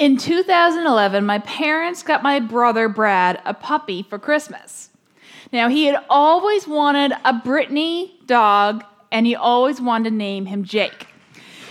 [0.00, 4.88] In 2011, my parents got my brother Brad a puppy for Christmas.
[5.52, 8.82] Now, he had always wanted a Brittany dog,
[9.12, 11.06] and he always wanted to name him Jake.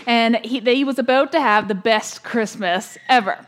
[0.05, 3.47] And he, he was about to have the best Christmas ever.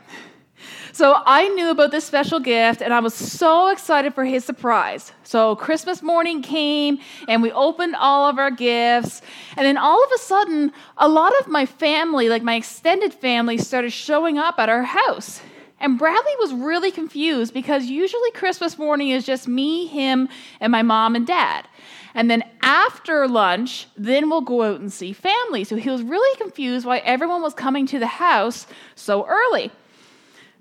[0.93, 5.13] So I knew about this special gift and I was so excited for his surprise.
[5.23, 6.99] So Christmas morning came
[7.29, 9.21] and we opened all of our gifts.
[9.55, 13.57] And then all of a sudden, a lot of my family, like my extended family,
[13.57, 15.41] started showing up at our house.
[15.79, 20.27] And Bradley was really confused because usually Christmas morning is just me, him,
[20.59, 21.67] and my mom and dad.
[22.13, 25.63] And then after lunch, then we'll go out and see family.
[25.63, 29.71] So he was really confused why everyone was coming to the house so early.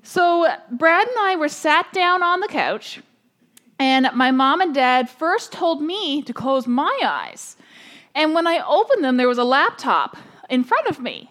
[0.02, 3.00] So Brad and I were sat down on the couch,
[3.78, 7.56] and my mom and dad first told me to close my eyes.
[8.14, 10.16] And when I opened them, there was a laptop
[10.48, 11.30] in front of me.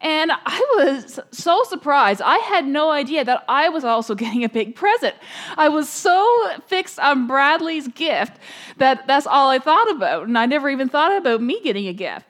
[0.00, 2.20] And I was so surprised.
[2.20, 5.14] I had no idea that I was also getting a big present.
[5.56, 8.36] I was so fixed on Bradley's gift
[8.78, 10.26] that that's all I thought about.
[10.26, 12.26] And I never even thought about me getting a gift.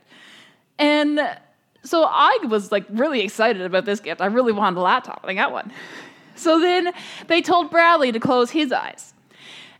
[0.78, 1.20] And
[1.84, 4.20] so I was like really excited about this gift.
[4.20, 5.20] I really wanted a laptop.
[5.22, 5.72] And I got one.
[6.34, 6.92] So then
[7.28, 9.14] they told Bradley to close his eyes.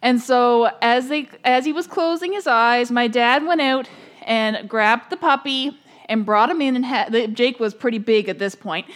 [0.03, 3.89] And so as they as he was closing his eyes, my dad went out
[4.23, 5.79] and grabbed the puppy
[6.11, 8.87] and brought him in and had Jake was pretty big at this point,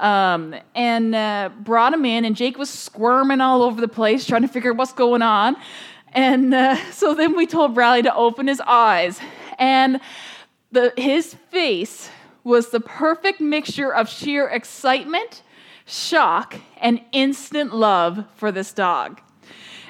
[0.00, 4.42] um, and uh, brought him in and Jake was squirming all over the place trying
[4.42, 5.56] to figure out what's going on,
[6.12, 9.20] and uh, so then we told Bradley to open his eyes,
[9.60, 10.00] and
[10.72, 12.10] the his face
[12.46, 15.42] was the perfect mixture of sheer excitement,
[15.84, 19.20] shock, and instant love for this dog.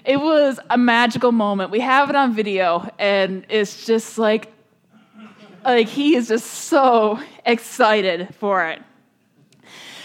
[0.07, 1.71] It was a magical moment.
[1.71, 4.55] We have it on video, and it's just like,
[5.67, 8.81] like he is just so excited for it.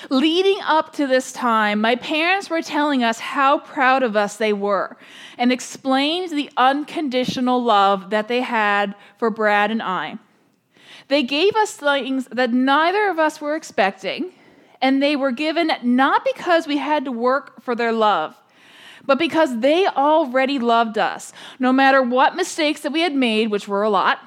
[0.09, 4.51] Leading up to this time, my parents were telling us how proud of us they
[4.51, 4.97] were
[5.37, 10.17] and explained the unconditional love that they had for Brad and I.
[11.11, 14.31] They gave us things that neither of us were expecting,
[14.81, 18.33] and they were given not because we had to work for their love,
[19.05, 23.67] but because they already loved us, no matter what mistakes that we had made, which
[23.67, 24.19] were a lot,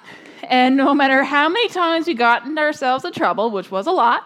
[0.42, 4.22] and no matter how many times we got ourselves in trouble, which was a lot.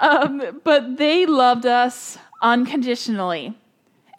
[0.00, 3.58] Um, but they loved us unconditionally.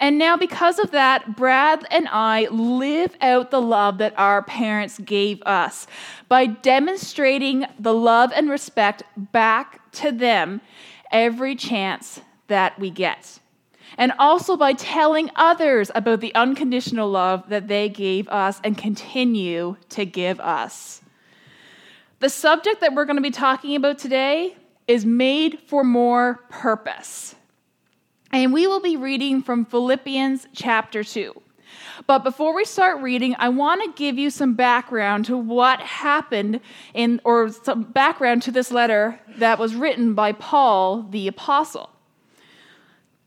[0.01, 4.97] And now, because of that, Brad and I live out the love that our parents
[4.97, 5.85] gave us
[6.27, 10.59] by demonstrating the love and respect back to them
[11.11, 13.39] every chance that we get.
[13.95, 19.75] And also by telling others about the unconditional love that they gave us and continue
[19.89, 21.01] to give us.
[22.21, 24.55] The subject that we're going to be talking about today
[24.87, 27.35] is made for more purpose.
[28.33, 31.41] And we will be reading from Philippians chapter 2.
[32.07, 36.61] But before we start reading, I want to give you some background to what happened
[36.93, 41.89] in, or some background to this letter that was written by Paul the Apostle.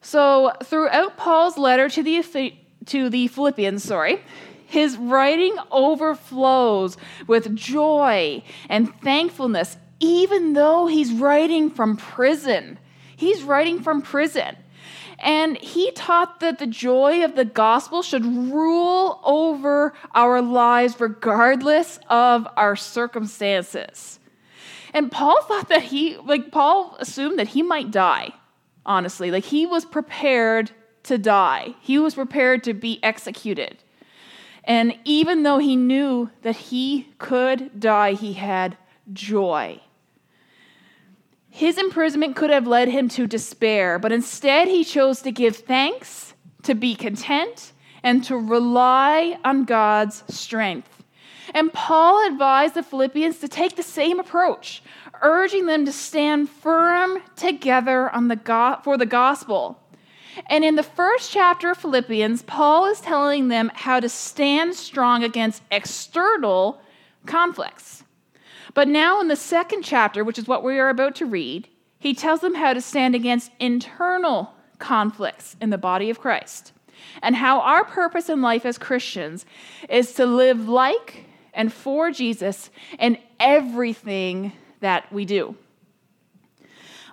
[0.00, 2.54] So, throughout Paul's letter to the,
[2.86, 4.20] to the Philippians, sorry,
[4.66, 12.78] his writing overflows with joy and thankfulness, even though he's writing from prison.
[13.16, 14.56] He's writing from prison.
[15.18, 21.98] And he taught that the joy of the gospel should rule over our lives regardless
[22.08, 24.18] of our circumstances.
[24.92, 28.32] And Paul thought that he, like, Paul assumed that he might die,
[28.86, 29.30] honestly.
[29.30, 30.70] Like, he was prepared
[31.04, 33.76] to die, he was prepared to be executed.
[34.66, 38.78] And even though he knew that he could die, he had
[39.12, 39.80] joy.
[41.54, 46.34] His imprisonment could have led him to despair, but instead he chose to give thanks,
[46.64, 47.72] to be content,
[48.02, 51.04] and to rely on God's strength.
[51.54, 54.82] And Paul advised the Philippians to take the same approach,
[55.22, 59.80] urging them to stand firm together on the go- for the gospel.
[60.46, 65.22] And in the first chapter of Philippians, Paul is telling them how to stand strong
[65.22, 66.80] against external
[67.26, 68.03] conflicts.
[68.74, 71.68] But now, in the second chapter, which is what we are about to read,
[71.98, 76.72] he tells them how to stand against internal conflicts in the body of Christ
[77.22, 79.46] and how our purpose in life as Christians
[79.88, 85.56] is to live like and for Jesus in everything that we do.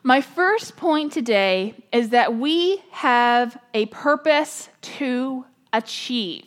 [0.04, 6.46] My first point today is that we have a purpose to achieve.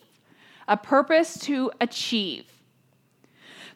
[0.66, 2.46] A purpose to achieve.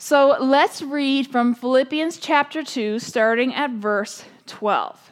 [0.00, 5.10] So let's read from Philippians chapter 2, starting at verse 12.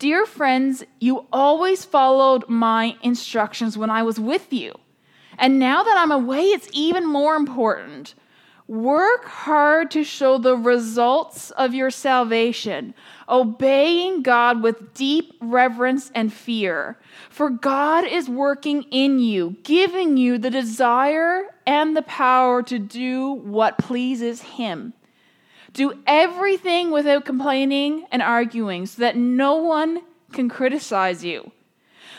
[0.00, 4.74] Dear friends, you always followed my instructions when I was with you.
[5.38, 8.16] And now that I'm away, it's even more important.
[8.68, 12.92] Work hard to show the results of your salvation,
[13.26, 16.98] obeying God with deep reverence and fear.
[17.30, 23.30] For God is working in you, giving you the desire and the power to do
[23.30, 24.92] what pleases Him.
[25.72, 30.02] Do everything without complaining and arguing so that no one
[30.34, 31.52] can criticize you.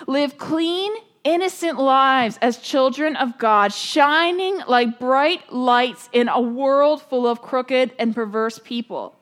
[0.07, 0.93] Live clean
[1.29, 7.39] innocent lives as children of God, shining like bright lights in a world full of
[7.39, 9.15] crooked and perverse people.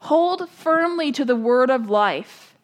[0.00, 2.54] Hold firmly to the word of life.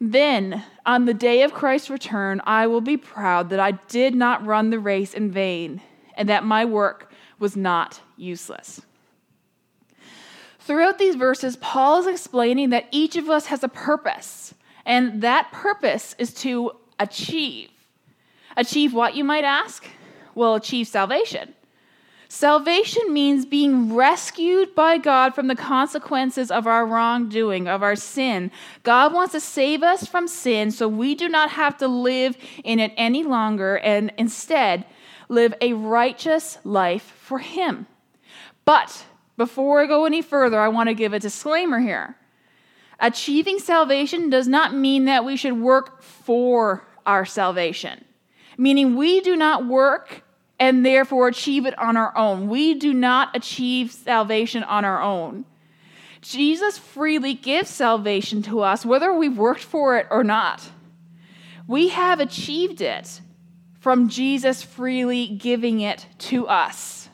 [0.00, 4.46] Then, on the day of Christ's return, I will be proud that I did not
[4.46, 5.82] run the race in vain
[6.14, 8.80] and that my work was not useless.
[10.58, 14.54] Throughout these verses, Paul is explaining that each of us has a purpose,
[14.86, 17.70] and that purpose is to achieve
[18.56, 19.86] Achieve what, you might ask?
[20.34, 21.54] Well, achieve salvation.
[22.28, 28.50] Salvation means being rescued by God from the consequences of our wrongdoing, of our sin.
[28.82, 32.80] God wants to save us from sin so we do not have to live in
[32.80, 34.84] it any longer and instead
[35.28, 37.86] live a righteous life for Him.
[38.64, 39.04] But
[39.36, 42.16] before I go any further, I want to give a disclaimer here.
[42.98, 48.05] Achieving salvation does not mean that we should work for our salvation
[48.56, 50.22] meaning we do not work
[50.58, 52.48] and therefore achieve it on our own.
[52.48, 55.44] We do not achieve salvation on our own.
[56.22, 60.70] Jesus freely gives salvation to us, whether we've worked for it or not.
[61.68, 63.20] We have achieved it
[63.78, 67.08] from Jesus freely giving it to us.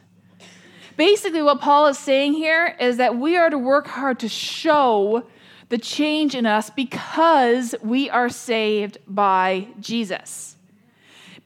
[0.97, 5.27] Basically, what Paul is saying here is that we are to work hard to show
[5.69, 10.57] the change in us because we are saved by Jesus.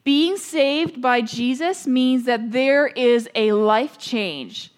[0.06, 4.70] Being saved by Jesus means that there is a life change.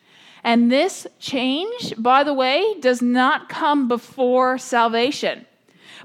[0.43, 5.45] And this change, by the way, does not come before salvation.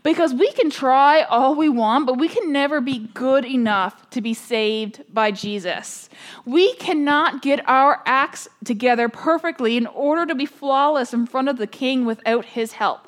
[0.04, 4.20] Because we can try all we want, but we can never be good enough to
[4.20, 6.10] be saved by Jesus.
[6.44, 11.56] We cannot get our acts together perfectly in order to be flawless in front of
[11.56, 13.08] the King without his help.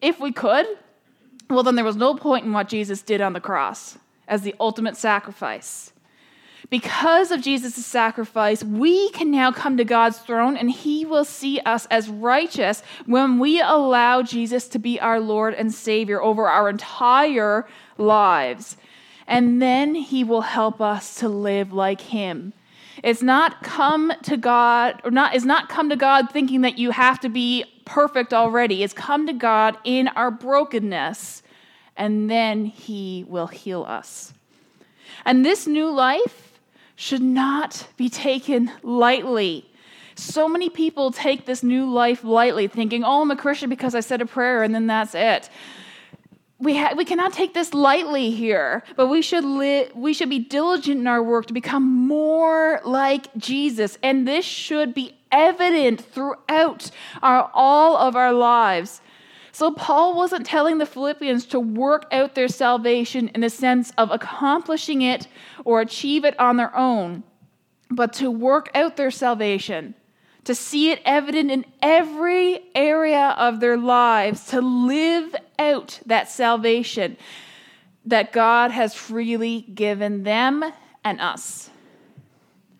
[0.00, 0.64] If we could,
[1.50, 3.98] well, then there was no point in what Jesus did on the cross
[4.30, 5.92] as the ultimate sacrifice.
[6.70, 11.58] Because of Jesus' sacrifice, we can now come to God's throne and He will see
[11.60, 16.68] us as righteous when we allow Jesus to be our Lord and Savior over our
[16.68, 17.66] entire
[17.98, 18.76] lives.
[19.26, 22.52] And then He will help us to live like Him.
[23.02, 26.90] It's not come to God, or not, is not come to God thinking that you
[26.90, 28.82] have to be perfect already.
[28.82, 31.42] It's come to God in our brokenness
[31.96, 34.32] and then He will heal us.
[35.24, 36.58] And this new life
[36.96, 39.66] should not be taken lightly.
[40.16, 44.00] So many people take this new life lightly, thinking, oh, I'm a Christian because I
[44.00, 45.48] said a prayer and then that's it.
[46.58, 50.40] We, ha- we cannot take this lightly here, but we should, li- we should be
[50.40, 53.96] diligent in our work to become more like Jesus.
[54.02, 56.90] And this should be evident throughout
[57.22, 59.00] our, all of our lives.
[59.60, 64.10] So, Paul wasn't telling the Philippians to work out their salvation in the sense of
[64.10, 65.28] accomplishing it
[65.66, 67.24] or achieve it on their own,
[67.90, 69.94] but to work out their salvation,
[70.44, 77.18] to see it evident in every area of their lives, to live out that salvation
[78.06, 80.64] that God has freely given them
[81.04, 81.68] and us.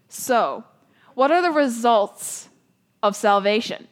[0.09, 0.65] So,
[1.13, 2.49] what are the results
[3.03, 3.87] of salvation?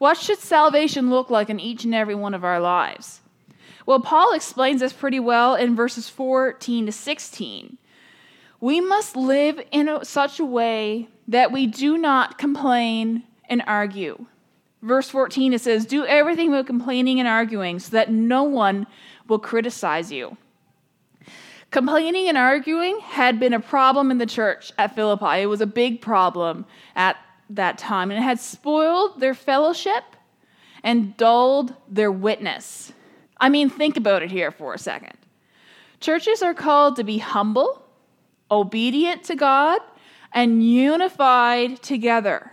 [0.00, 3.20] What should salvation look like in each and every one of our lives?
[3.84, 7.76] Well, Paul explains this pretty well in verses 14 to 16.
[8.62, 14.24] We must live in a, such a way that we do not complain and argue.
[14.80, 18.86] Verse 14 it says, Do everything without complaining and arguing, so that no one
[19.28, 20.38] will criticize you.
[21.70, 25.42] Complaining and arguing had been a problem in the church at Philippi.
[25.42, 26.64] It was a big problem
[26.96, 27.18] at
[27.50, 30.04] that time, and it had spoiled their fellowship
[30.82, 32.92] and dulled their witness.
[33.38, 35.16] I mean, think about it here for a second.
[36.00, 37.84] Churches are called to be humble,
[38.50, 39.80] obedient to God,
[40.32, 42.52] and unified together,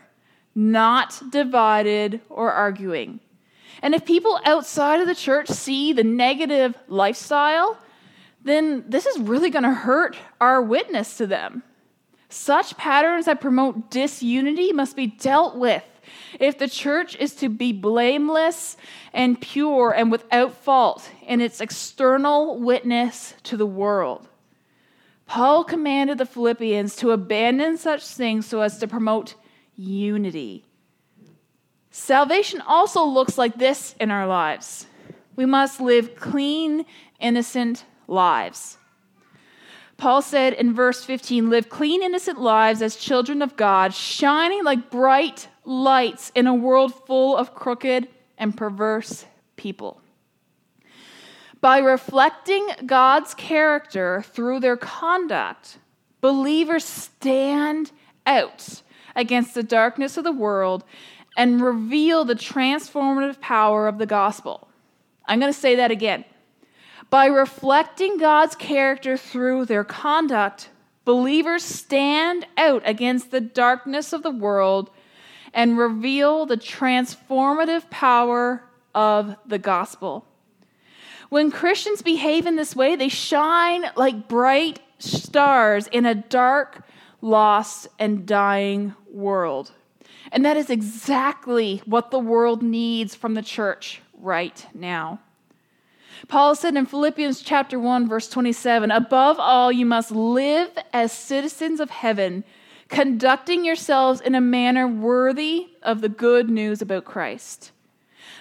[0.55, 3.19] not divided or arguing.
[3.81, 7.77] And if people outside of the church see the negative lifestyle,
[8.43, 11.63] then this is really going to hurt our witness to them.
[12.29, 15.83] Such patterns that promote disunity must be dealt with
[16.39, 18.77] if the church is to be blameless
[19.13, 24.27] and pure and without fault in its external witness to the world.
[25.25, 29.35] Paul commanded the Philippians to abandon such things so as to promote
[29.75, 30.65] unity.
[31.91, 34.87] Salvation also looks like this in our lives.
[35.35, 36.85] We must live clean,
[37.19, 38.76] innocent lives.
[39.97, 44.91] Paul said in verse 15, Live clean, innocent lives as children of God, shining like
[44.91, 49.25] bright lights in a world full of crooked and perverse
[49.55, 49.99] people.
[51.59, 55.79] By reflecting God's character through their conduct,
[56.21, 57.91] believers stand
[58.27, 58.83] out
[59.15, 60.83] against the darkness of the world
[61.35, 64.67] and reveal the transformative power of the gospel.
[65.25, 66.23] I'm going to say that again.
[67.09, 70.69] By reflecting God's character through their conduct,
[71.05, 74.89] believers stand out against the darkness of the world
[75.53, 80.25] and reveal the transformative power of the gospel.
[81.29, 86.83] When Christians behave in this way, they shine like bright stars in a dark,
[87.21, 89.71] lost, and dying world.
[90.31, 95.19] And that is exactly what the world needs from the church right now.
[96.27, 101.79] Paul said in Philippians chapter 1 verse 27, "Above all you must live as citizens
[101.79, 102.43] of heaven,
[102.87, 107.71] conducting yourselves in a manner worthy of the good news about Christ."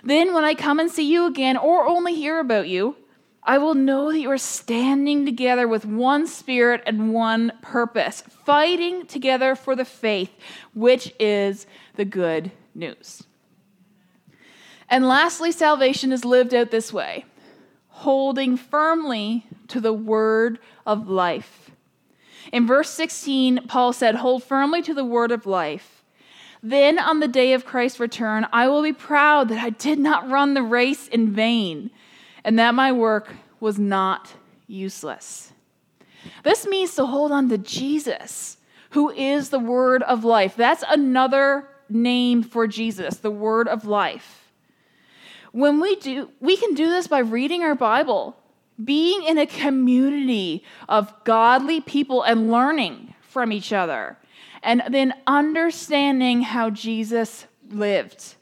[0.02, 2.96] Then, when I come and see you again, or only hear about you,
[3.42, 9.06] I will know that you are standing together with one spirit and one purpose, fighting
[9.06, 10.32] together for the faith,
[10.74, 13.22] which is the good news.
[14.88, 17.24] And lastly, salvation is lived out this way
[17.96, 21.70] holding firmly to the word of life.
[22.52, 26.04] In verse 16, Paul said, Hold firmly to the word of life.
[26.62, 30.28] Then on the day of Christ's return, I will be proud that I did not
[30.28, 31.90] run the race in vain
[32.44, 34.34] and that my work was not
[34.66, 35.52] useless.
[36.44, 38.58] This means to hold on to Jesus,
[38.90, 40.54] who is the word of life.
[40.54, 44.45] That's another name for Jesus, the word of life.
[45.56, 48.36] When we do, we can do this by reading our Bible,
[48.84, 54.18] being in a community of godly people and learning from each other
[54.62, 58.34] and then understanding how Jesus lived.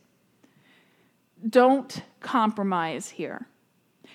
[1.48, 3.46] Don't compromise here.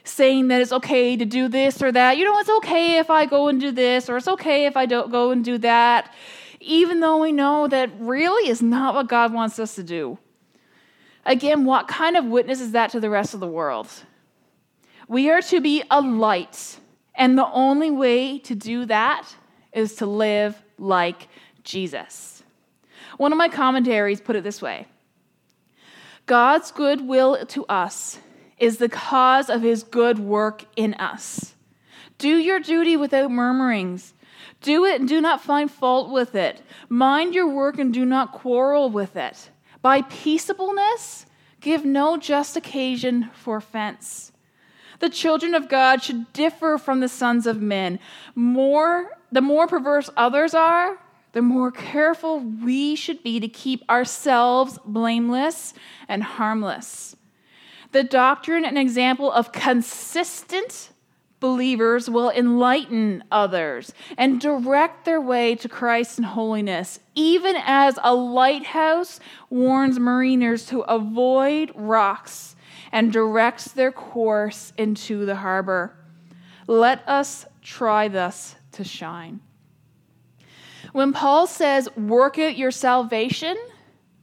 [0.03, 2.17] Saying that it's okay to do this or that.
[2.17, 4.85] You know, it's okay if I go and do this, or it's okay if I
[4.85, 6.13] don't go and do that,
[6.59, 10.17] even though we know that really is not what God wants us to do.
[11.25, 13.87] Again, what kind of witness is that to the rest of the world?
[15.07, 16.79] We are to be a light,
[17.15, 19.27] and the only way to do that
[19.73, 21.27] is to live like
[21.63, 22.43] Jesus.
[23.17, 24.87] One of my commentaries put it this way
[26.25, 28.19] God's goodwill to us
[28.57, 31.55] is the cause of his good work in us.
[32.17, 34.13] Do your duty without murmurings.
[34.61, 36.61] Do it and do not find fault with it.
[36.89, 39.49] Mind your work and do not quarrel with it.
[39.81, 41.25] By peaceableness,
[41.61, 44.31] give no just occasion for offense.
[44.99, 47.99] The children of God should differ from the sons of men.
[48.35, 50.99] More, the more perverse others are,
[51.31, 55.73] the more careful we should be to keep ourselves blameless
[56.07, 57.15] and harmless.
[57.91, 60.89] The doctrine and example of consistent
[61.39, 68.13] believers will enlighten others and direct their way to Christ and holiness, even as a
[68.13, 69.19] lighthouse
[69.49, 72.55] warns mariners to avoid rocks
[72.91, 75.95] and directs their course into the harbor.
[76.67, 79.41] Let us try thus to shine.
[80.91, 83.57] When Paul says work out your salvation,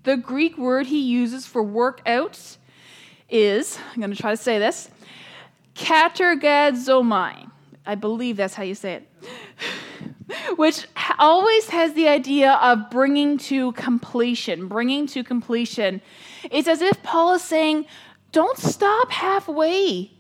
[0.02, 2.56] the Greek word he uses for work out
[3.28, 4.88] is, I'm going to try to say this,
[5.76, 7.50] katergazomai.
[7.85, 9.09] I believe that's how you say it.
[10.56, 10.87] Which
[11.18, 16.00] always has the idea of bringing to completion, bringing to completion.
[16.50, 17.87] It's as if Paul is saying,
[18.33, 20.11] don't stop halfway.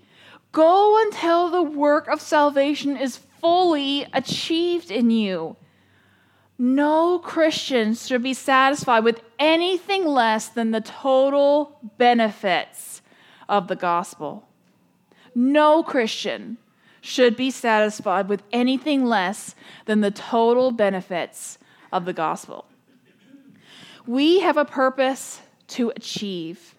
[0.52, 5.56] Go until the work of salvation is fully achieved in you.
[6.58, 13.02] No Christian should be satisfied with anything less than the total benefits
[13.48, 14.45] of the gospel.
[15.36, 16.56] No Christian
[17.00, 21.58] should be satisfied with anything less than the total benefits
[21.92, 22.64] of the gospel.
[24.06, 26.72] We have a purpose to achieve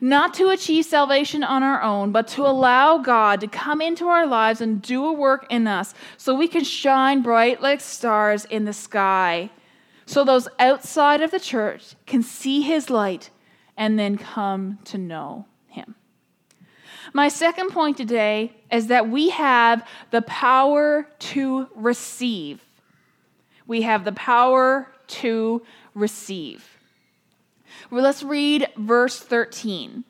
[0.00, 4.26] not to achieve salvation on our own, but to allow God to come into our
[4.26, 8.64] lives and do a work in us so we can shine bright like stars in
[8.64, 9.50] the sky
[10.06, 13.30] so those outside of the church can see his light
[13.76, 15.46] and then come to know.
[17.16, 22.60] My second point today is that we have the power to receive.
[23.68, 25.62] We have the power to
[25.94, 26.76] receive.
[27.88, 30.02] Well, let's read verse 13.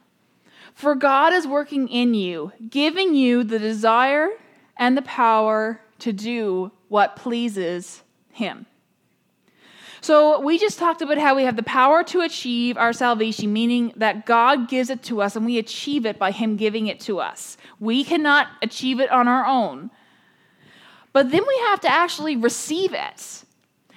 [0.72, 4.30] For God is working in you, giving you the desire
[4.78, 8.64] and the power to do what pleases Him.
[10.04, 13.94] So, we just talked about how we have the power to achieve our salvation, meaning
[13.96, 17.20] that God gives it to us and we achieve it by Him giving it to
[17.20, 17.56] us.
[17.80, 19.90] We cannot achieve it on our own.
[21.14, 23.44] But then we have to actually receive it.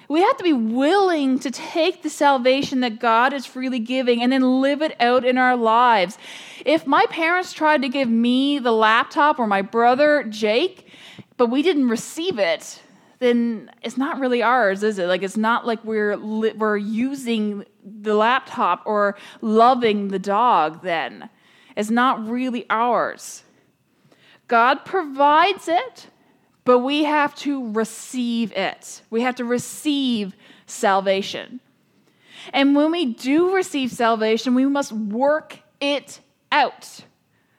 [0.08, 4.32] We have to be willing to take the salvation that God is freely giving and
[4.32, 6.16] then live it out in our lives.
[6.64, 10.88] If my parents tried to give me the laptop or my brother Jake,
[11.36, 12.80] but we didn't receive it,
[13.18, 15.06] then it's not really ours, is it?
[15.06, 21.28] Like it's not like we're li- we're using the laptop or loving the dog then.
[21.76, 23.42] It's not really ours.
[24.46, 26.08] God provides it,
[26.64, 29.02] but we have to receive it.
[29.10, 30.34] We have to receive
[30.66, 31.60] salvation.
[32.52, 36.20] And when we do receive salvation, we must work it
[36.50, 37.00] out,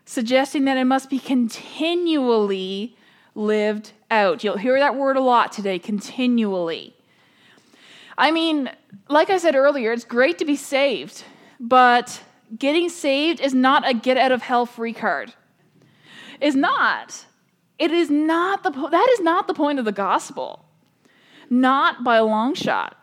[0.05, 2.95] suggesting that it must be continually
[3.39, 4.43] lived out.
[4.43, 6.93] You'll hear that word a lot today continually.
[8.17, 8.69] I mean,
[9.08, 11.24] like I said earlier, it's great to be saved,
[11.60, 12.22] but
[12.58, 15.34] getting saved is not a get out of hell free card.
[16.41, 17.25] Is not.
[17.79, 20.65] It is not the that is not the point of the gospel.
[21.50, 22.98] Not by a long shot.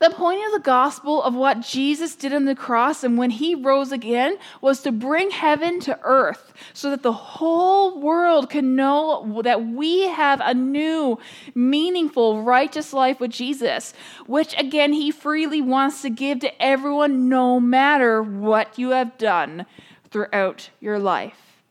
[0.00, 3.54] The point of the gospel of what Jesus did on the cross and when he
[3.54, 9.42] rose again was to bring heaven to earth so that the whole world can know
[9.44, 11.18] that we have a new,
[11.54, 13.92] meaningful, righteous life with Jesus,
[14.26, 19.66] which again he freely wants to give to everyone no matter what you have done
[20.10, 21.62] throughout your life.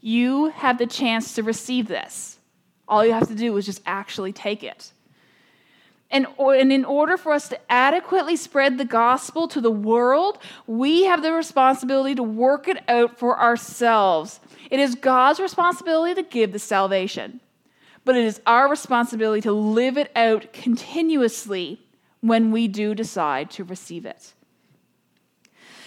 [0.00, 2.40] You have the chance to receive this.
[2.88, 4.90] All you have to do is just actually take it.
[6.12, 11.04] And, and in order for us to adequately spread the gospel to the world, we
[11.04, 14.38] have the responsibility to work it out for ourselves.
[14.70, 17.40] It is God's responsibility to give the salvation,
[18.04, 21.80] but it is our responsibility to live it out continuously
[22.20, 24.34] when we do decide to receive it.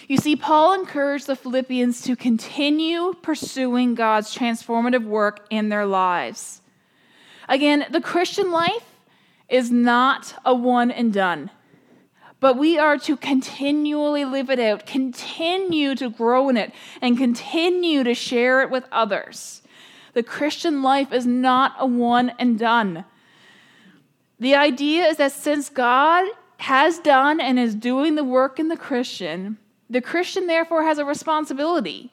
[0.08, 6.62] You see, Paul encouraged the Philippians to continue pursuing God's transformative work in their lives.
[7.48, 8.95] Again, the Christian life
[9.48, 11.50] is not a one and done,
[12.40, 18.04] but we are to continually live it out, continue to grow in it, and continue
[18.04, 19.62] to share it with others.
[20.14, 23.04] The Christian life is not a one and done.
[24.38, 26.26] The idea is that since God
[26.58, 31.04] has done and is doing the work in the Christian, the Christian, therefore, has a
[31.04, 32.12] responsibility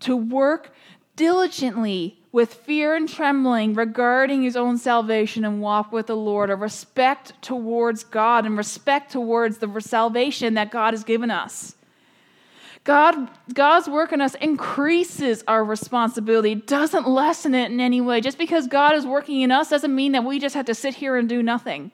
[0.00, 0.72] to work
[1.16, 6.56] diligently with fear and trembling regarding his own salvation and walk with the Lord, a
[6.56, 11.74] respect towards God and respect towards the salvation that God has given us.
[12.84, 18.20] God, God's work in us increases our responsibility, doesn't lessen it in any way.
[18.20, 20.94] Just because God is working in us doesn't mean that we just have to sit
[20.94, 21.90] here and do nothing.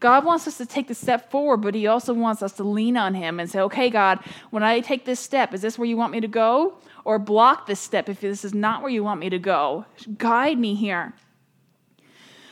[0.00, 2.96] God wants us to take the step forward, but He also wants us to lean
[2.96, 5.96] on Him and say, okay, God, when I take this step, is this where you
[5.96, 6.78] want me to go?
[7.08, 9.86] Or block this step if this is not where you want me to go.
[10.18, 11.14] Guide me here.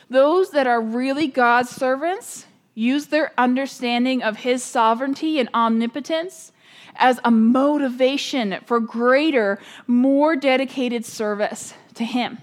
[0.09, 6.53] Those that are really God's servants use their understanding of His sovereignty and omnipotence
[6.95, 12.39] as a motivation for greater, more dedicated service to Him.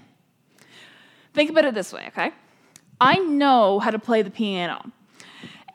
[1.32, 2.30] Think about it this way, okay?
[3.00, 4.92] I know how to play the piano.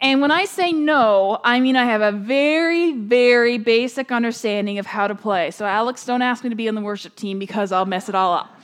[0.02, 4.86] And when I say no, I mean I have a very, very basic understanding of
[4.86, 5.52] how to play.
[5.52, 8.16] So, Alex, don't ask me to be on the worship team because I'll mess it
[8.16, 8.62] all up.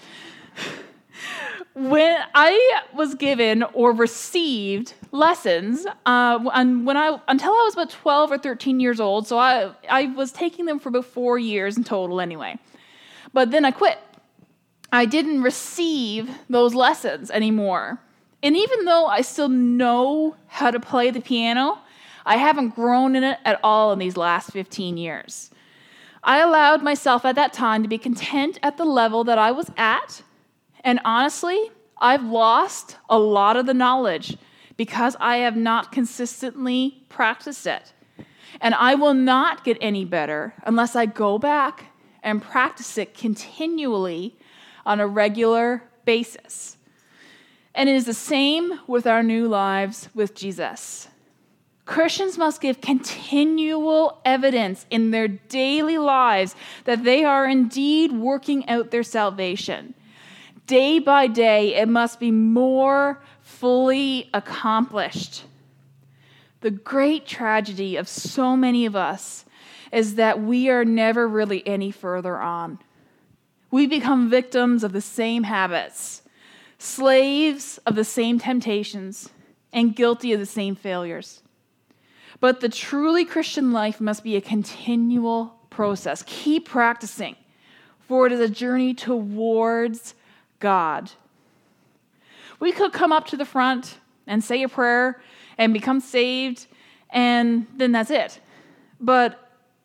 [1.73, 8.31] when I was given or received lessons, uh, when I until I was about 12
[8.31, 11.83] or 13 years old, so I, I was taking them for about four years in
[11.83, 12.57] total anyway.
[13.33, 13.99] But then I quit.
[14.93, 17.99] I didn't receive those lessons anymore.
[18.43, 21.79] And even though I still know how to play the piano,
[22.25, 25.51] I haven't grown in it at all in these last 15 years.
[26.23, 29.69] I allowed myself at that time to be content at the level that I was
[29.77, 30.23] at,
[30.83, 34.37] and honestly, I've lost a lot of the knowledge
[34.77, 37.93] because I have not consistently practiced it.
[38.61, 41.85] And I will not get any better unless I go back
[42.23, 44.35] and practice it continually
[44.85, 46.74] on a regular basis.
[47.75, 51.09] And it is the same with our new lives with Jesus.
[51.85, 58.89] Christians must give continual evidence in their daily lives that they are indeed working out
[58.89, 59.93] their salvation.
[60.65, 65.43] Day by day, it must be more fully accomplished.
[66.61, 69.45] The great tragedy of so many of us
[69.91, 72.79] is that we are never really any further on.
[73.69, 76.23] We become victims of the same habits,
[76.77, 79.29] slaves of the same temptations,
[79.71, 81.43] and guilty of the same failures.
[82.39, 86.23] But the truly Christian life must be a continual process.
[86.25, 87.35] Keep practicing,
[88.07, 90.15] for it is a journey towards
[90.59, 91.11] God.
[92.59, 95.21] We could come up to the front and say a prayer
[95.57, 96.67] and become saved,
[97.09, 98.39] and then that's it.
[98.99, 99.41] But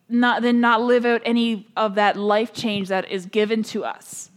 [0.08, 4.29] not then not live out any of that life change that is given to us.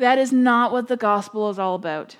[0.00, 2.16] That is not what the gospel is all about.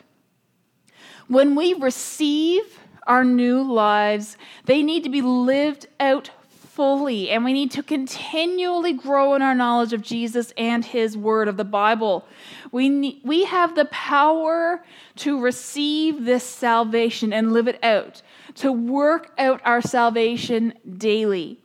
[1.29, 7.55] When we receive our new lives, they need to be lived out fully, and we
[7.55, 12.27] need to continually grow in our knowledge of Jesus and His Word of the Bible.
[12.71, 14.85] We, need, we have the power
[15.16, 18.21] to receive this salvation and live it out,
[18.57, 21.61] to work out our salvation daily.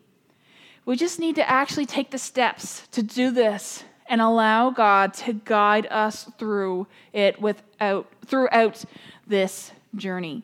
[0.85, 5.33] We just need to actually take the steps to do this and allow God to
[5.33, 8.83] guide us through it without throughout
[9.27, 10.43] this journey.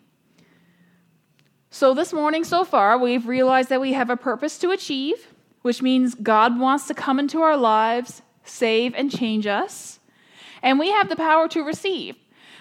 [1.69, 5.81] So this morning so far, we've realized that we have a purpose to achieve, which
[5.81, 9.99] means God wants to come into our lives, save and change us.
[10.61, 12.17] And we have the power to receive,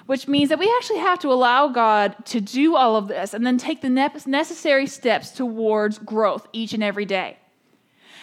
[0.07, 3.45] which means that we actually have to allow God to do all of this and
[3.45, 7.37] then take the necessary steps towards growth each and every day.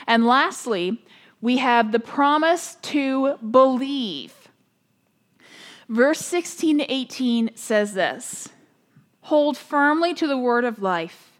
[0.08, 1.04] And lastly,
[1.42, 4.34] we have the promise to believe.
[5.90, 8.50] Verse 16 to 18 says this
[9.22, 11.32] Hold firmly to the word of life.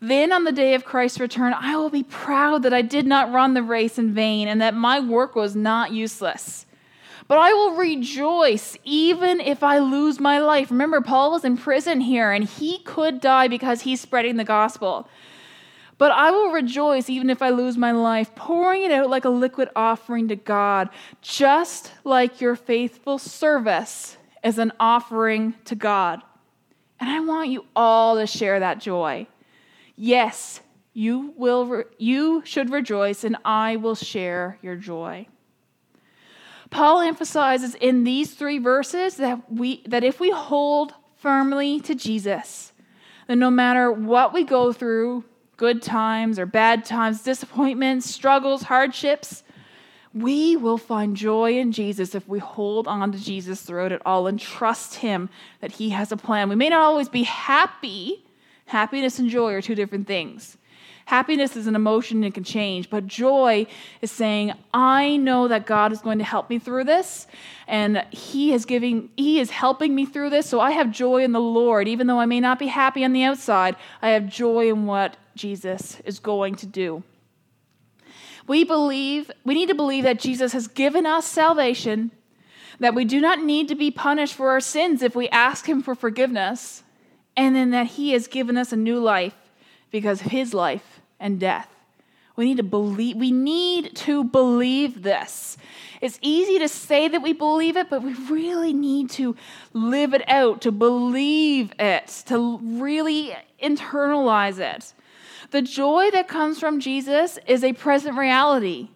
[0.00, 3.32] Then on the day of Christ's return, I will be proud that I did not
[3.32, 6.66] run the race in vain and that my work was not useless.
[7.26, 10.70] But I will rejoice even if I lose my life.
[10.70, 15.08] Remember, Paul was in prison here and he could die because he's spreading the gospel.
[15.96, 19.30] But I will rejoice even if I lose my life, pouring it out like a
[19.30, 20.88] liquid offering to God,
[21.22, 26.20] just like your faithful service is an offering to God.
[26.98, 29.26] And I want you all to share that joy.
[29.96, 30.60] Yes,
[30.92, 35.28] you will re- you should rejoice and I will share your joy.
[36.70, 42.72] Paul emphasizes in these 3 verses that we that if we hold firmly to Jesus,
[43.28, 45.24] then no matter what we go through,
[45.56, 49.42] good times or bad times, disappointments, struggles, hardships,
[50.14, 54.28] we will find joy in Jesus if we hold on to Jesus throughout it all
[54.28, 55.28] and trust Him
[55.60, 56.48] that He has a plan.
[56.48, 58.24] We may not always be happy.
[58.66, 60.56] Happiness and joy are two different things.
[61.06, 63.66] Happiness is an emotion and can change, but joy
[64.00, 67.26] is saying, I know that God is going to help me through this,
[67.66, 70.48] and He is giving, He is helping me through this.
[70.48, 71.88] So I have joy in the Lord.
[71.88, 75.16] Even though I may not be happy on the outside, I have joy in what
[75.34, 77.02] Jesus is going to do.
[78.46, 82.10] We believe, we need to believe that Jesus has given us salvation,
[82.78, 85.82] that we do not need to be punished for our sins if we ask Him
[85.82, 86.82] for forgiveness,
[87.36, 89.34] and then that He has given us a new life
[89.90, 91.68] because of His life and death.
[92.36, 95.56] We need to believe we need to believe this.
[96.00, 99.36] It's easy to say that we believe it, but we really need to
[99.72, 104.92] live it out, to believe it, to really internalize it.
[105.50, 108.88] The joy that comes from Jesus is a present reality,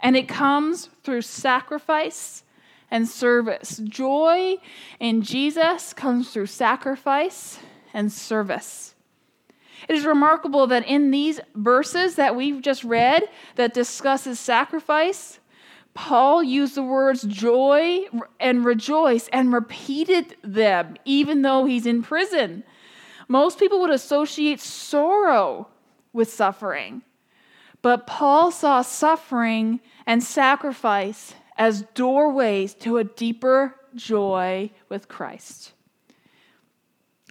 [0.00, 2.44] and it comes through sacrifice
[2.90, 3.78] and service.
[3.84, 4.56] Joy
[5.00, 7.58] in Jesus comes through sacrifice
[7.94, 8.94] and service.
[9.88, 13.24] It is remarkable that in these verses that we've just read
[13.56, 15.40] that discusses sacrifice,
[15.94, 18.04] Paul used the words joy
[18.38, 22.64] and rejoice and repeated them even though he's in prison.
[23.28, 25.68] Most people would associate sorrow
[26.12, 27.02] with suffering.
[27.82, 35.72] But Paul saw suffering and sacrifice as doorways to a deeper joy with Christ.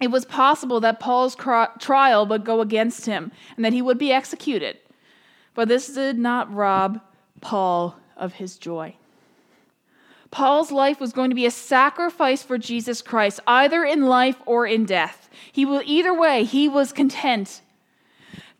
[0.00, 4.12] It was possible that Paul's trial would go against him and that he would be
[4.12, 4.78] executed.
[5.54, 7.00] But this did not rob
[7.40, 8.96] Paul of his joy.
[10.30, 14.66] Paul's life was going to be a sacrifice for Jesus Christ, either in life or
[14.66, 15.28] in death.
[15.50, 17.61] He will either way, he was content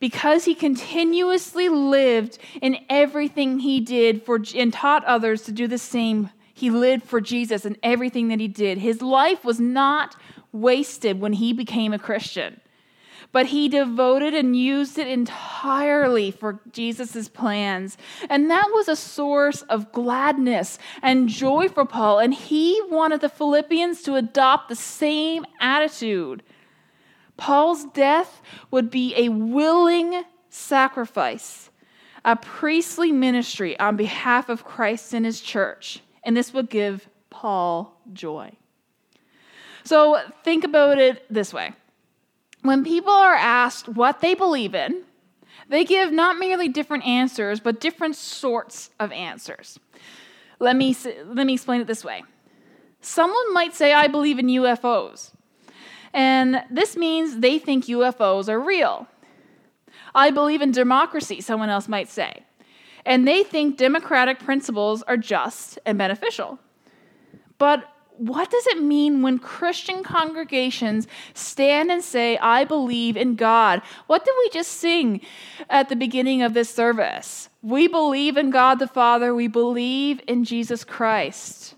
[0.03, 5.79] because he continuously lived in everything he did for and taught others to do the
[5.79, 10.17] same he lived for jesus in everything that he did his life was not
[10.51, 12.61] wasted when he became a christian
[13.31, 17.97] but he devoted and used it entirely for Jesus' plans.
[18.29, 22.19] And that was a source of gladness and joy for Paul.
[22.19, 26.43] And he wanted the Philippians to adopt the same attitude.
[27.37, 31.71] Paul's death would be a willing sacrifice,
[32.25, 36.01] a priestly ministry on behalf of Christ and his church.
[36.23, 38.53] And this would give Paul joy.
[39.85, 41.73] So think about it this way
[42.63, 45.03] when people are asked what they believe in,
[45.69, 49.79] they give not merely different answers, but different sorts of answers.
[50.59, 52.23] Let me, let me explain it this way.
[53.01, 55.33] Someone might say, I believe in UFOs.
[56.13, 59.07] And this means they think UFOs are real.
[60.15, 62.43] I believe in democracy, someone else might say.
[63.05, 66.59] And they think democratic principles are just and beneficial.
[67.59, 73.83] But what does it mean when Christian congregations stand and say, I believe in God?
[74.07, 75.23] What did we just sing
[75.71, 77.49] at the beginning of this service?
[77.63, 81.75] We believe in God the Father, we believe in Jesus Christ.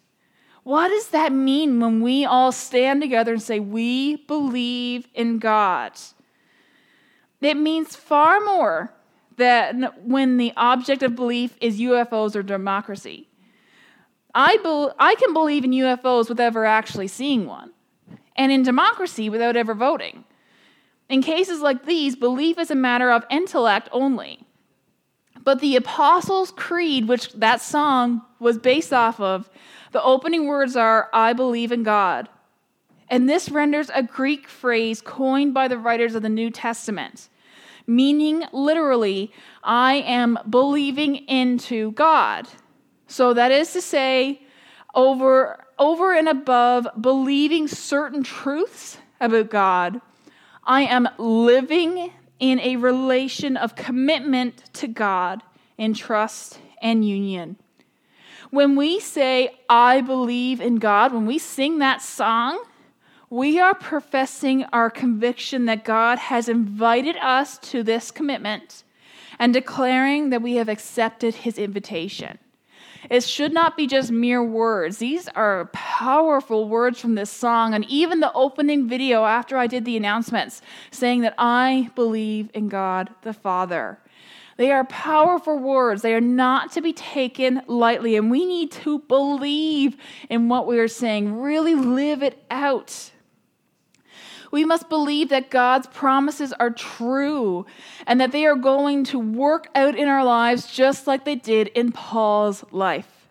[0.65, 5.93] What does that mean when we all stand together and say, We believe in God?
[7.41, 8.95] It means far more
[9.37, 13.29] than when the object of belief is UFOs or democracy.
[14.35, 17.73] I, be- I can believe in UFOs without ever actually seeing one,
[18.35, 20.25] and in democracy without ever voting.
[21.11, 24.41] In cases like these, belief is a matter of intellect only.
[25.43, 29.51] But the Apostles' Creed, which that song was based off of,
[29.95, 32.29] the opening words are, I believe in God.
[33.09, 37.29] And this renders a Greek phrase coined by the writers of the New Testament,
[37.87, 42.49] meaning literally, I am believing into God.
[43.07, 44.43] So that is to say,
[44.97, 50.01] over, over and above believing certain truths about God,
[50.65, 55.45] I am living in a relation of commitment to God
[55.79, 57.59] in trust and union.
[58.55, 62.63] When we say, I believe in God, when we sing that song,
[63.29, 68.85] we are professing our conviction that God has invited us to this commitment
[69.41, 72.39] and declaring that we have accepted his invitation.
[73.11, 74.99] It should not be just mere words.
[74.99, 77.75] These are powerful words from this song.
[77.75, 80.63] And even the opening video after I did the announcements
[80.93, 83.99] saying that I believe in God the Father.
[84.57, 86.03] They are powerful words.
[86.03, 88.17] They are not to be taken lightly.
[88.17, 89.97] And we need to believe
[90.29, 93.11] in what we are saying, really live it out.
[94.53, 97.67] We must believe that God's promises are true
[98.07, 101.69] and that they are going to work out in our lives just like they did
[101.69, 103.29] in Paul's life.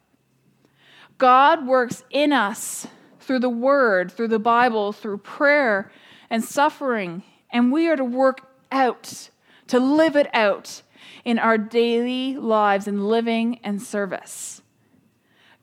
[1.17, 2.87] God works in us
[3.21, 5.89] through the Word, through the Bible, through prayer
[6.29, 9.29] and suffering, and we are to work out,
[9.67, 10.81] to live it out
[11.25, 14.61] in our daily lives in living and service.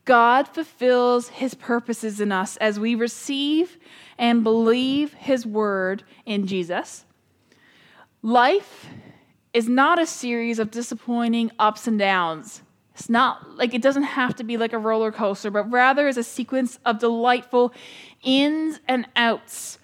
[0.05, 3.79] God fulfills his purposes in us as we receive
[4.19, 7.05] and believe his word in Jesus.
[8.23, 8.87] Life
[9.53, 12.63] is not a series of disappointing ups and downs.
[12.95, 16.19] It's not like it doesn't have to be like a roller coaster, but rather is
[16.19, 17.73] a sequence of delightful
[18.23, 19.79] ins and outs.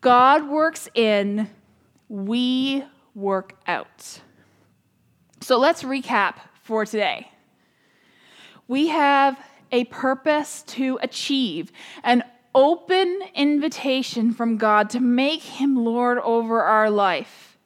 [0.00, 1.50] God works in,
[2.08, 2.84] we
[3.14, 4.20] work out.
[5.44, 7.30] So let's recap for today.
[8.66, 9.38] We have
[9.70, 11.70] a purpose to achieve,
[12.02, 17.58] an open invitation from God to make him Lord over our life.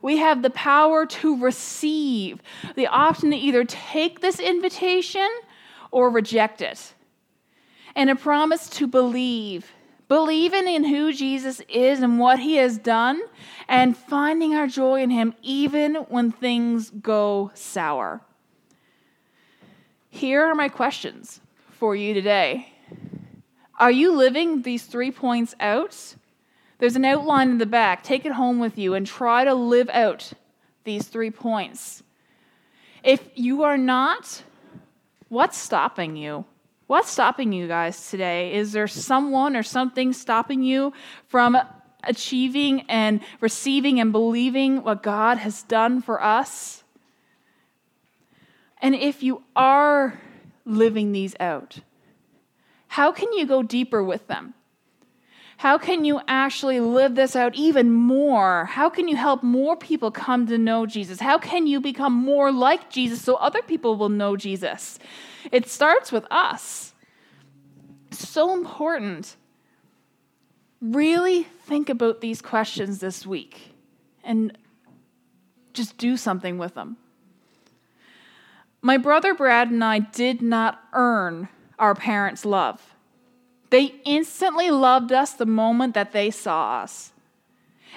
[0.00, 2.40] We have the power to receive,
[2.76, 5.28] the option to either take this invitation
[5.90, 6.94] or reject it,
[7.96, 9.72] and a promise to believe.
[10.08, 13.20] Believing in who Jesus is and what he has done,
[13.68, 18.22] and finding our joy in him even when things go sour.
[20.08, 21.40] Here are my questions
[21.70, 22.72] for you today.
[23.78, 26.16] Are you living these three points out?
[26.78, 28.02] There's an outline in the back.
[28.02, 30.32] Take it home with you and try to live out
[30.84, 32.02] these three points.
[33.04, 34.42] If you are not,
[35.28, 36.46] what's stopping you?
[36.88, 38.54] What's stopping you guys today?
[38.54, 40.94] Is there someone or something stopping you
[41.26, 41.58] from
[42.02, 46.82] achieving and receiving and believing what God has done for us?
[48.80, 50.18] And if you are
[50.64, 51.80] living these out,
[52.86, 54.54] how can you go deeper with them?
[55.58, 58.64] How can you actually live this out even more?
[58.66, 61.20] How can you help more people come to know Jesus?
[61.20, 65.00] How can you become more like Jesus so other people will know Jesus?
[65.50, 66.94] It starts with us.
[68.12, 69.36] So important.
[70.80, 73.74] Really think about these questions this week.
[74.24, 74.56] and
[75.72, 76.96] just do something with them.
[78.82, 82.87] My brother Brad and I did not earn our parents' love.
[83.70, 87.12] They instantly loved us the moment that they saw us.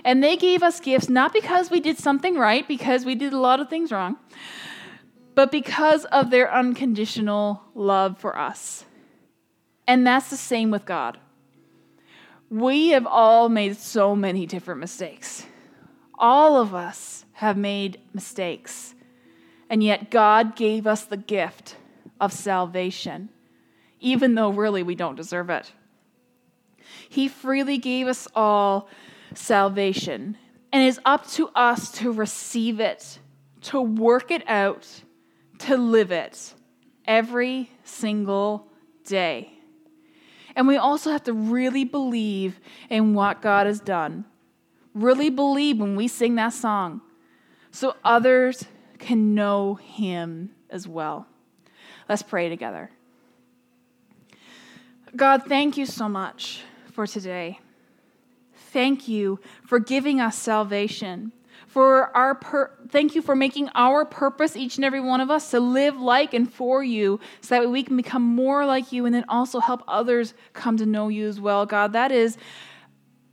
[0.03, 3.39] And they gave us gifts not because we did something right, because we did a
[3.39, 4.17] lot of things wrong,
[5.35, 8.85] but because of their unconditional love for us.
[9.87, 11.19] And that's the same with God.
[12.49, 15.45] We have all made so many different mistakes.
[16.17, 18.93] All of us have made mistakes.
[19.69, 21.77] And yet, God gave us the gift
[22.19, 23.29] of salvation,
[24.01, 25.71] even though really we don't deserve it.
[27.07, 28.89] He freely gave us all
[29.33, 30.37] salvation,
[30.73, 33.19] and it's up to us to receive it,
[33.61, 34.87] to work it out,
[35.59, 36.53] to live it
[37.05, 38.67] every single
[39.05, 39.53] day.
[40.55, 42.59] And we also have to really believe
[42.89, 44.25] in what God has done.
[44.93, 47.01] Really believe when we sing that song
[47.71, 48.65] so others
[48.99, 51.25] can know him as well.
[52.09, 52.91] Let's pray together.
[55.15, 57.59] God, thank you so much for today.
[58.71, 61.33] Thank you for giving us salvation.
[61.67, 65.51] For our pur- thank you for making our purpose each and every one of us
[65.51, 69.13] to live like and for you so that we can become more like you and
[69.15, 71.65] then also help others come to know you as well.
[71.65, 72.37] God, that is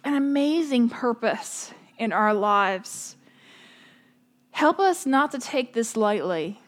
[0.05, 3.17] an amazing purpose in our lives.
[4.51, 6.61] Help us not to take this lightly,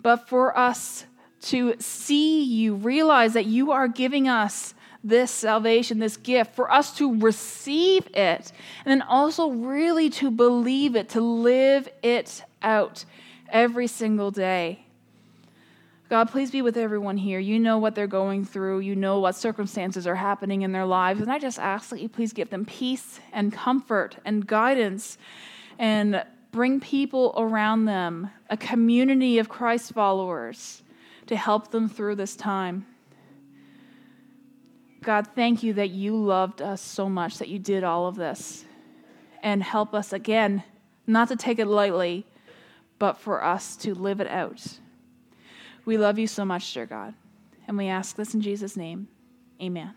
[0.00, 1.06] but for us
[1.42, 4.74] to see you, realize that you are giving us
[5.04, 8.52] this salvation, this gift, for us to receive it,
[8.84, 13.04] and then also really to believe it, to live it out
[13.48, 14.84] every single day.
[16.08, 17.38] God, please be with everyone here.
[17.38, 18.80] You know what they're going through.
[18.80, 21.22] You know what circumstances are happening in their lives.
[21.22, 25.16] And I just ask that you please give them peace and comfort and guidance
[25.78, 30.82] and bring people around them, a community of Christ followers,
[31.26, 32.86] to help them through this time.
[35.02, 38.64] God, thank you that you loved us so much that you did all of this.
[39.42, 40.62] And help us again,
[41.06, 42.24] not to take it lightly,
[42.98, 44.78] but for us to live it out.
[45.84, 47.14] We love you so much, dear God.
[47.66, 49.08] And we ask this in Jesus' name.
[49.60, 49.94] Amen.